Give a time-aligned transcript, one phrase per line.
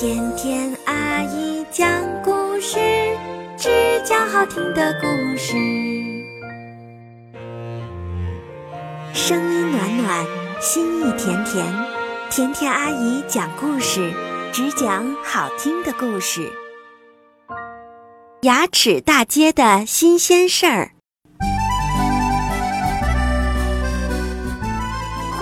[0.00, 1.86] 甜甜阿姨讲
[2.22, 2.78] 故事，
[3.58, 3.68] 只
[4.02, 5.52] 讲好听的故事。
[9.12, 10.26] 声音暖暖，
[10.58, 11.66] 心意甜甜。
[12.30, 14.10] 甜甜阿姨讲故事，
[14.50, 16.50] 只讲好听的故事。
[18.40, 20.92] 牙齿大街的新鲜事儿。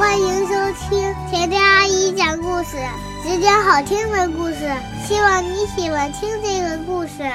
[0.08, 0.54] 欢迎收
[0.88, 2.78] 听甜甜阿姨讲故事，
[3.22, 4.74] 只讲好听的故事。
[5.06, 7.30] 希望你喜欢听这个故事。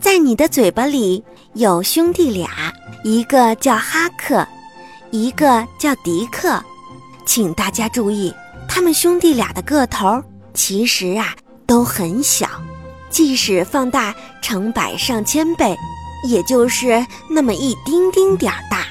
[0.00, 1.22] 在你的嘴巴里
[1.52, 2.50] 有兄弟俩，
[3.04, 4.44] 一个叫哈克，
[5.12, 6.60] 一个叫迪克。
[7.24, 8.34] 请大家注意，
[8.68, 10.20] 他们兄弟俩的个头
[10.52, 11.32] 其实啊
[11.64, 12.48] 都很小，
[13.08, 14.12] 即使放大
[14.42, 15.76] 成百上千倍。
[16.24, 18.78] 也就是那么一丁丁点儿大。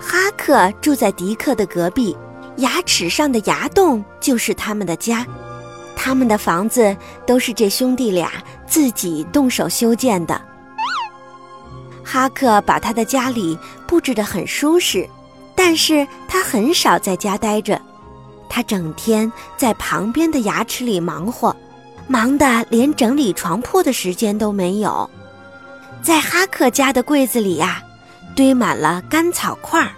[0.00, 2.16] 哈克住在迪克的隔壁，
[2.56, 5.26] 牙齿上的牙洞就是他们的家。
[5.94, 6.96] 他们的房子
[7.26, 8.32] 都是这兄弟俩
[8.66, 10.40] 自己动手修建的。
[12.02, 15.08] 哈克把他的家里布置得很舒适，
[15.54, 17.80] 但是他很少在家待着，
[18.48, 21.54] 他整天在旁边的牙齿里忙活。
[22.10, 25.08] 忙得连整理床铺的时间都没有，
[26.02, 27.80] 在哈克家的柜子里呀，
[28.34, 29.92] 堆满了干草块儿。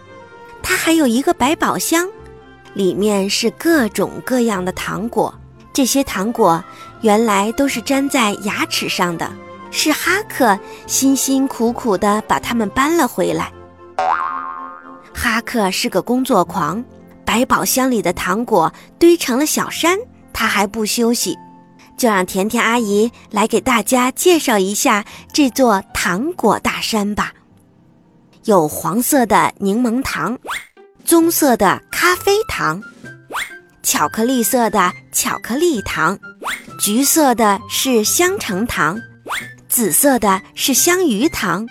[0.63, 2.07] 他还有一个百宝箱，
[2.75, 5.35] 里面是各种各样的糖果。
[5.73, 6.63] 这些糖果
[7.01, 9.33] 原来都是粘在牙齿上的，
[9.71, 13.51] 是哈克辛辛苦苦地把它们搬了回来。
[15.15, 16.85] 哈克是个工作狂，
[17.25, 19.99] 百宝箱里的糖果堆成了小山，
[20.31, 21.39] 他还不休息。
[22.03, 27.33] 就让甜甜阿姨来给大家介绍一下这座糖果大山吧。
[28.43, 30.37] 有黄色的柠檬糖，
[31.05, 32.83] 棕色的咖啡糖，
[33.85, 36.19] 巧克力色的巧克力糖，
[36.81, 39.01] 橘色的是香橙糖，
[39.69, 41.69] 紫色的是香芋糖。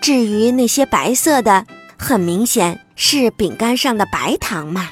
[0.00, 1.64] 至于那些白色的，
[1.96, 4.88] 很明显是饼干上的白糖嘛。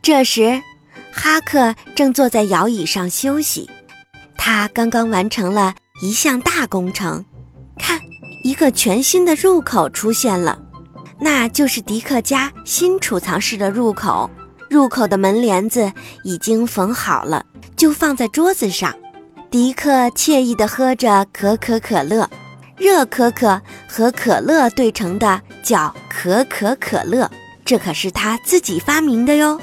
[0.00, 0.62] 这时。
[1.12, 3.70] 哈克正坐在摇椅上休息，
[4.36, 7.24] 他刚刚完成了一项大工程。
[7.78, 8.00] 看，
[8.42, 10.58] 一个全新的入口出现了，
[11.20, 14.30] 那就是迪克家新储藏室的入口。
[14.70, 15.92] 入口的门帘子
[16.24, 17.44] 已经缝好了，
[17.76, 18.94] 就放在桌子上。
[19.50, 22.28] 迪克惬意地喝着可可可乐，
[22.78, 27.30] 热可可和可乐兑成的叫可可可乐，
[27.66, 29.60] 这可是他自己发明的哟。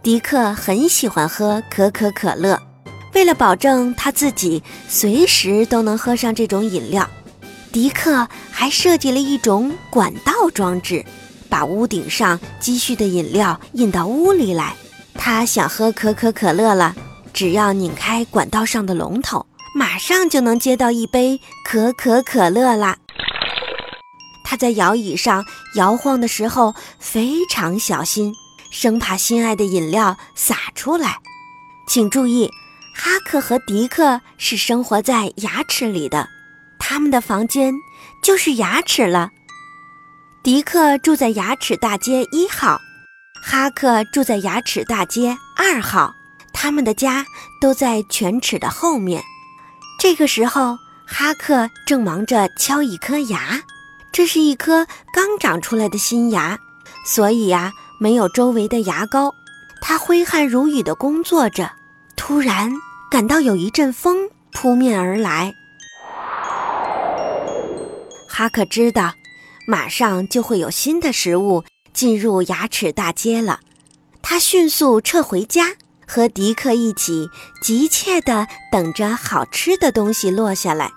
[0.00, 2.58] 迪克很喜欢喝可可可乐，
[3.14, 7.08] 为了保证他自己随时都能喝上这种饮料，
[7.72, 11.04] 迪克还设计了一种管道装置，
[11.48, 14.74] 把屋顶上积蓄的饮料引到屋里来。
[15.14, 16.94] 他想喝可可可乐了，
[17.32, 19.44] 只要拧开管道上的龙头，
[19.74, 22.96] 马上就能接到一杯可可可乐啦。
[24.44, 25.44] 他在摇椅上
[25.74, 28.32] 摇晃的时候非常小心。
[28.70, 31.18] 生怕心爱的饮料洒出来，
[31.86, 32.50] 请注意，
[32.94, 36.28] 哈克和迪克是生活在牙齿里的，
[36.78, 37.74] 他们的房间
[38.22, 39.30] 就是牙齿了。
[40.42, 42.78] 迪克住在牙齿大街一号，
[43.42, 46.14] 哈克住在牙齿大街二号，
[46.52, 47.24] 他们的家
[47.60, 49.22] 都在犬齿的后面。
[50.00, 53.62] 这个时候，哈克正忙着敲一颗牙，
[54.12, 56.58] 这是一颗刚长出来的新牙，
[57.04, 57.72] 所以呀。
[58.00, 59.34] 没有周围的牙膏，
[59.80, 61.70] 他挥汗如雨地工作着。
[62.16, 62.72] 突然
[63.10, 65.54] 感到有一阵风扑面而来，
[68.28, 69.14] 哈克知道，
[69.66, 73.60] 马上就会有新的食物进入牙齿大街了。
[74.20, 75.74] 他迅速撤回家，
[76.06, 77.30] 和迪克一起
[77.62, 80.90] 急切地等着好吃的东西落下来。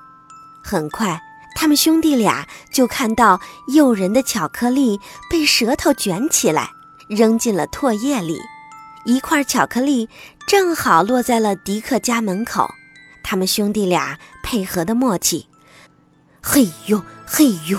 [0.63, 1.21] 很快，
[1.55, 3.39] 他们兄弟俩就看到
[3.73, 4.99] 诱人的巧克力
[5.29, 6.69] 被舌头卷起来。
[7.11, 8.39] 扔进了唾液里，
[9.03, 10.07] 一块巧克力
[10.47, 12.73] 正好落在了迪克家门口。
[13.21, 15.45] 他们兄弟俩配合的默契，
[16.41, 17.77] 嘿呦嘿呦，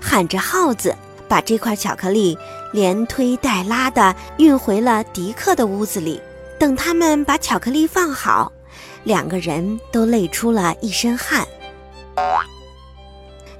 [0.00, 0.92] 喊着号子，
[1.28, 2.36] 把这块巧克力
[2.72, 6.20] 连推带拉的运回了迪克的屋子里。
[6.58, 8.50] 等他们把巧克力放好，
[9.04, 11.46] 两个人都累出了一身汗。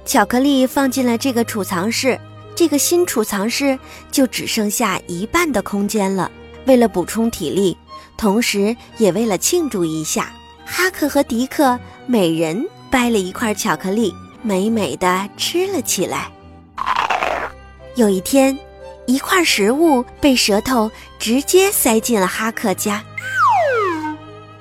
[0.03, 2.19] 巧克力放进了这个储藏室。
[2.59, 3.79] 这个新储藏室
[4.11, 6.29] 就只剩下一半的空间了。
[6.65, 7.77] 为了补充体力，
[8.17, 10.33] 同时也为了庆祝一下，
[10.65, 16.29] 哈克和迪克每人掰了一块巧克力，美美的吃了起来。
[17.95, 18.59] 有一天，
[19.05, 23.01] 一块食物被舌头直接塞进了哈克家。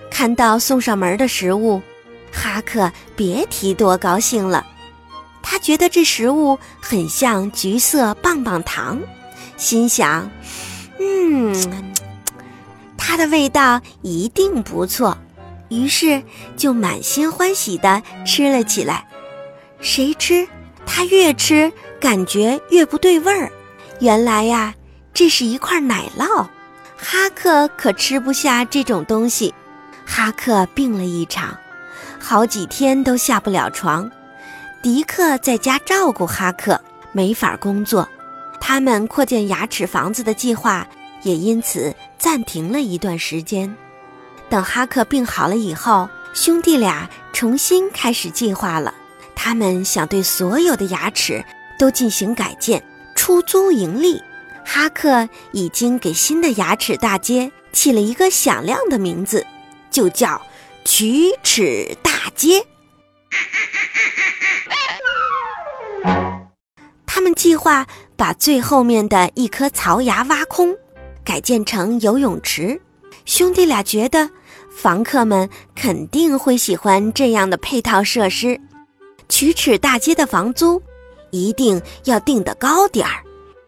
[0.09, 1.83] 看到送上门的食物，
[2.31, 4.65] 哈克别提多高兴了。
[5.51, 9.01] 他觉得这食物很像橘色棒棒糖，
[9.57, 10.31] 心想
[11.01, 11.57] ：“嗯，
[12.99, 15.17] 它的味道一定不错。”
[15.71, 16.23] 于是
[16.55, 19.09] 就满心欢喜地吃了起来。
[19.81, 20.47] 谁知
[20.85, 23.51] 他越吃，感觉越不对味儿。
[24.01, 24.75] 原来呀，
[25.15, 26.47] 这是一块奶酪。
[26.99, 29.55] 哈克可吃不下这种东西。
[30.05, 31.57] 哈克病了一场，
[32.19, 34.11] 好几天都下不了床。
[34.81, 36.81] 迪克在家照顾哈克，
[37.13, 38.09] 没法工作。
[38.61, 40.87] 他们扩建牙齿房子的计划
[41.23, 43.77] 也因此暂停了一段时间。
[44.49, 48.95] 等哈克病好了以后，兄弟俩重新开始计划了。
[49.35, 51.45] 他们想对所有的牙齿
[51.79, 52.83] 都进行改建，
[53.17, 54.23] 出租盈利。
[54.65, 59.45] 哈克已经给新的牙齿大街起了一个响亮的名字，
[59.91, 60.41] 就叫
[60.85, 62.65] “龋齿大街”。
[67.19, 67.85] 他们计划
[68.17, 70.77] 把最后面的一颗槽牙挖空，
[71.25, 72.81] 改建成游泳池。
[73.25, 74.31] 兄弟俩觉得，
[74.71, 78.61] 房客们肯定会喜欢这样的配套设施。
[79.29, 80.81] 龋齿大街的房租
[81.33, 83.25] 一定要定得高点儿，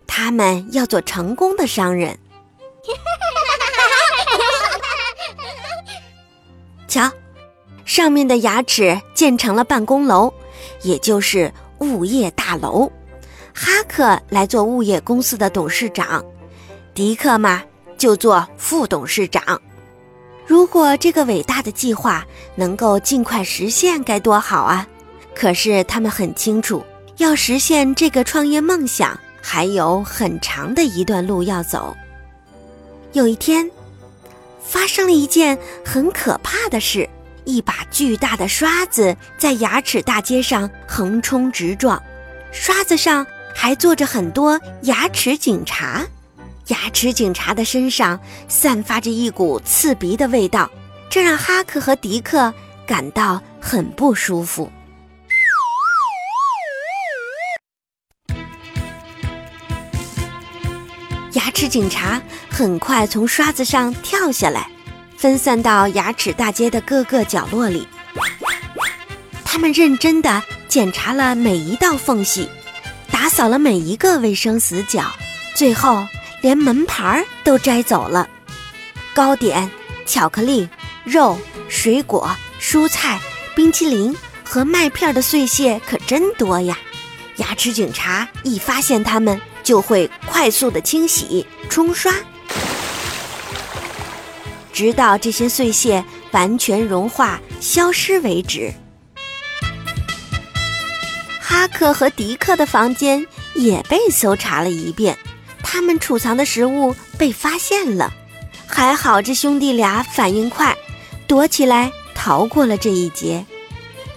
[0.06, 2.16] 他们要做成功的商人。
[6.86, 7.10] 瞧，
[7.84, 10.32] 上面的牙齿建成了办公楼，
[10.82, 12.92] 也就是物业大楼。
[13.62, 16.24] 哈克来做物业公司的董事长，
[16.94, 17.62] 迪克嘛。
[17.98, 19.60] 就做副董事长。
[20.46, 24.88] 如果这个伟大的计划能够尽快实现，该多好啊！
[25.34, 26.82] 可是他们很清楚，
[27.18, 31.94] 要实现这个创业梦想，还有很长的一段路要走。
[33.12, 33.70] 有一天，
[34.64, 37.06] 发生了一件很可怕的事：
[37.44, 42.02] 一把巨大的刷子在牙齿大街上横冲直撞，
[42.50, 43.26] 刷子上
[43.62, 46.02] 还坐着很多牙齿警察。
[46.68, 48.18] 牙齿警察的身上
[48.48, 50.70] 散发着一股刺鼻的味道，
[51.10, 52.54] 这让哈克和迪克
[52.86, 54.72] 感到很不舒服。
[61.34, 62.18] 牙齿警察
[62.48, 64.70] 很快从刷子上跳下来，
[65.18, 67.86] 分散到牙齿大街的各个角落里。
[69.44, 72.48] 他们认真地检查了每一道缝隙，
[73.40, 75.02] 扫了每一个卫生死角，
[75.54, 76.06] 最后。
[76.42, 78.28] 连门牌都摘走了，
[79.14, 79.70] 糕点、
[80.04, 80.68] 巧克力、
[81.04, 81.38] 肉、
[81.68, 83.18] 水果、蔬菜、
[83.54, 84.14] 冰淇淋
[84.44, 86.78] 和麦片的碎屑可真多呀！
[87.36, 92.14] 牙齿警察一发现它们，就会快速的清洗、冲刷，
[94.70, 98.72] 直到这些碎屑完全融化、消失为止。
[101.50, 105.18] 哈克和迪克的房间也被搜查了一遍。
[105.64, 108.12] 他们储藏的食物被发现了，
[108.68, 110.76] 还好这兄弟俩反应快，
[111.26, 113.44] 躲起来逃过了这一劫。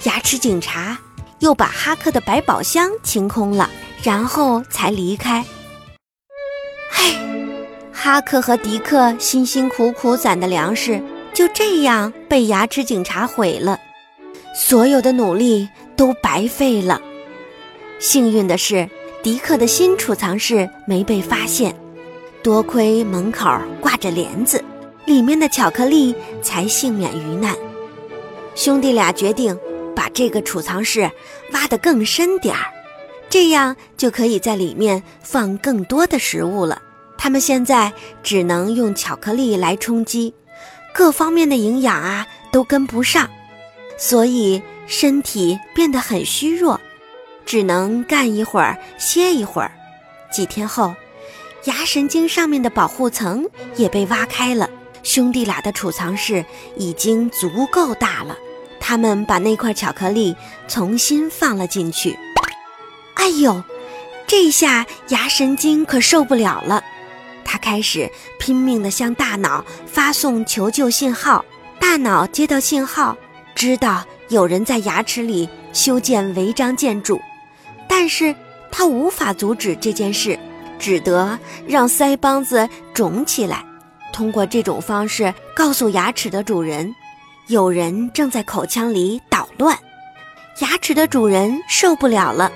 [0.03, 0.95] 牙齿警察
[1.39, 3.67] 又把哈克的百宝箱清空了，
[4.03, 5.43] 然后才离开。
[6.91, 7.15] 唉，
[7.91, 11.01] 哈克和迪克辛辛苦苦攒的粮食
[11.33, 13.79] 就这样被牙齿警察毁了，
[14.55, 17.01] 所有的努力都白费了。
[17.99, 18.89] 幸运的是。
[19.23, 21.73] 迪克的新储藏室没被发现，
[22.43, 24.61] 多亏门口挂着帘子，
[25.05, 27.55] 里面的巧克力才幸免于难。
[28.53, 29.57] 兄弟俩决定
[29.95, 31.09] 把这个储藏室
[31.53, 32.65] 挖得更深点儿，
[33.29, 36.81] 这样就可以在里面放更多的食物了。
[37.17, 40.33] 他们现在只能用巧克力来充饥，
[40.93, 43.29] 各方面的营养啊都跟不上，
[43.97, 46.81] 所以身体变得很虚弱。
[47.45, 49.71] 只能干一会儿，歇一会儿。
[50.31, 50.95] 几天后，
[51.65, 54.69] 牙神经上面的保护层也被挖开了。
[55.03, 56.45] 兄弟俩的储藏室
[56.75, 58.37] 已经足够大了。
[58.79, 60.35] 他们把那块巧克力
[60.67, 62.17] 重新放了进去。
[63.15, 63.63] 哎呦，
[64.27, 66.83] 这下牙神经可受不了了。
[67.45, 68.09] 他开始
[68.39, 71.45] 拼命地向大脑发送求救信号。
[71.79, 73.15] 大脑接到信号，
[73.53, 77.21] 知道有人在牙齿里修建违章建筑。
[77.87, 78.35] 但是
[78.71, 80.37] 他无法阻止这件事，
[80.79, 81.37] 只得
[81.67, 83.63] 让腮帮子肿起来。
[84.11, 86.93] 通过这种方式告诉牙齿的主人，
[87.47, 89.77] 有人正在口腔里捣乱。
[90.59, 92.51] 牙齿的主人受不了了，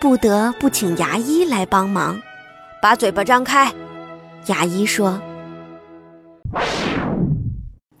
[0.00, 2.20] 不得不请牙医来帮忙。
[2.80, 3.72] 把嘴巴张开，
[4.46, 5.20] 牙医说。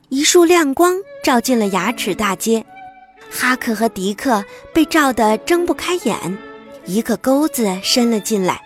[0.08, 2.64] 一束亮光照进了牙齿大街，
[3.30, 6.38] 哈克和迪克被照得睁不开眼。
[6.84, 8.60] 一个钩子伸了进来，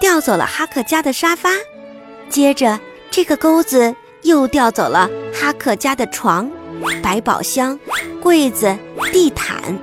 [0.00, 1.50] 调走了哈克家的沙发。
[2.28, 2.78] 接着，
[3.10, 6.50] 这个钩子又调走了哈克家的床、
[7.02, 7.78] 百宝箱、
[8.22, 8.76] 柜子、
[9.12, 9.78] 地毯。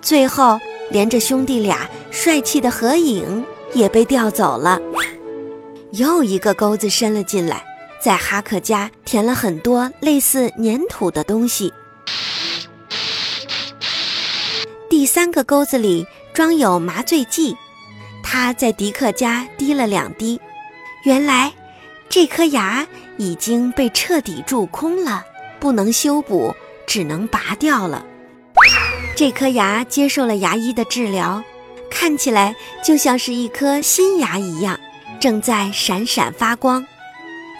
[0.00, 0.58] 最后，
[0.90, 4.80] 连着兄弟俩帅气的合影也被调走了。
[5.92, 7.64] 又一个钩子伸了进来，
[8.00, 11.72] 在哈克家填了很多类似粘土的东西。
[14.88, 16.06] 第三个钩子里
[16.38, 17.56] 装有麻醉剂，
[18.22, 20.40] 他在迪克家滴了两滴。
[21.02, 21.52] 原来，
[22.08, 25.24] 这颗牙已经被彻底蛀空了，
[25.58, 26.54] 不能修补，
[26.86, 28.06] 只能拔掉了。
[29.16, 31.42] 这颗牙接受了牙医的治疗，
[31.90, 32.54] 看起来
[32.84, 34.78] 就像是一颗新牙一样。
[35.18, 36.86] 正在闪闪发光，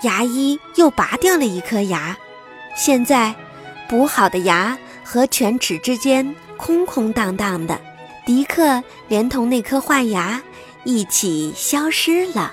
[0.05, 2.17] 牙医又拔掉了一颗牙，
[2.77, 3.35] 现在
[3.89, 7.81] 补好的牙和犬齿之间空空荡荡的，
[8.29, 10.43] 迪克连同那颗坏牙
[10.85, 12.53] 一起消失了。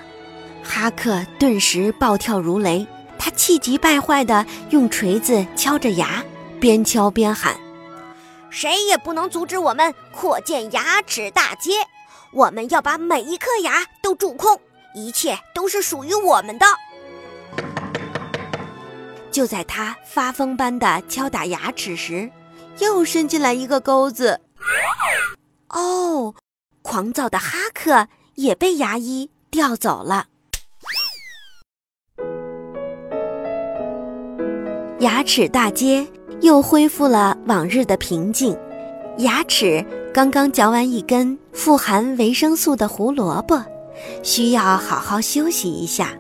[0.64, 2.88] 哈克顿时暴跳如雷，
[3.20, 6.24] 他气急败坏地用锤子敲着牙，
[6.62, 7.60] 边敲边喊
[8.50, 11.72] ：“谁也不能阻止我们扩建牙齿大街！
[12.32, 14.58] 我们要把每一颗牙都蛀空！”
[14.96, 16.66] 一切都是属于我们的。
[19.30, 22.32] 就在他发疯般的敲打牙齿时，
[22.80, 24.40] 又伸进来一个钩子。
[25.76, 26.34] 哦，
[26.82, 30.28] 狂躁的哈克也被牙医调走了。
[35.00, 36.08] 牙齿大街
[36.40, 38.58] 又恢复了往日的平静。
[39.18, 43.62] 牙齿刚刚嚼完一根富含维生素的胡萝卜。
[44.24, 46.14] 需要好好休息一下。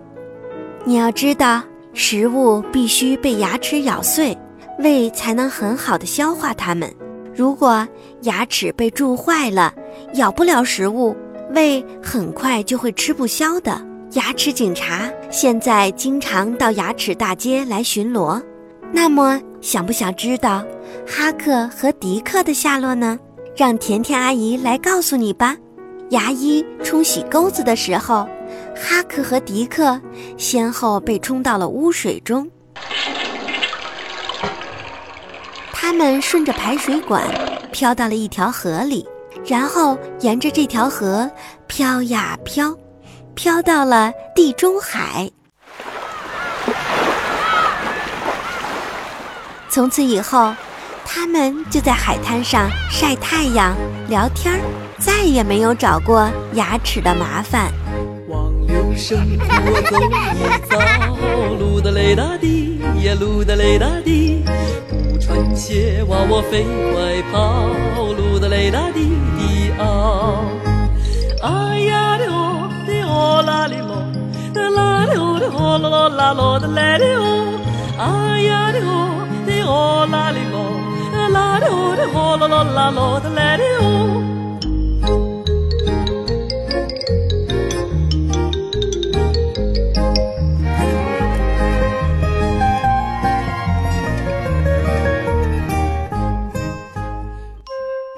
[0.83, 1.61] 你要知道，
[1.93, 4.37] 食物必须被牙齿咬碎，
[4.79, 6.93] 胃才能很好的消化它们。
[7.35, 7.85] 如果
[8.21, 9.73] 牙齿被蛀坏了，
[10.13, 11.15] 咬不了食物，
[11.53, 13.85] 胃很快就会吃不消的。
[14.13, 18.41] 牙齿警察现在经常到牙齿大街来巡逻。
[18.93, 20.63] 那么，想不想知道
[21.05, 23.19] 哈克和迪克的下落呢？
[23.57, 25.57] 让甜甜阿姨来告诉你吧。
[26.11, 28.27] 牙医冲洗钩子的时候，
[28.75, 29.99] 哈克和迪克
[30.37, 32.49] 先后被冲到了污水中。
[35.87, 37.23] 他们顺着排水管
[37.71, 39.05] 飘到了一条河里，
[39.45, 41.29] 然后沿着这条河
[41.67, 42.75] 飘呀飘，
[43.35, 45.29] 飘到了地中海。
[49.69, 50.51] 从此以后。
[51.07, 53.75] 他们就在海滩上晒太阳、
[54.09, 54.59] 聊天儿，
[54.97, 57.71] 再也没有找过牙齿的麻烦。
[65.25, 66.63] 穿鞋娃我飞
[66.93, 67.65] 快跑，
[68.13, 70.45] 路的雷达滴滴嗷。
[71.41, 73.95] 哎呀的哦的哦啦哩啰，
[74.53, 77.57] 的啦哩哦的哦啦啦啦咯的来的哦，
[77.97, 80.75] 哎呀的哦的哦啦哩咯。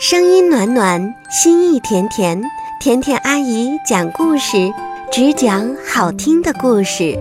[0.09, 2.41] 声音暖暖，心意甜甜，
[2.79, 4.71] 甜甜阿姨讲故事，
[5.11, 7.19] 只讲好听的故事。